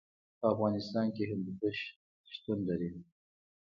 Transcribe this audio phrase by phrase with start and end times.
[0.39, 1.77] په افغانستان کې هندوکش
[2.33, 2.89] شتون لري.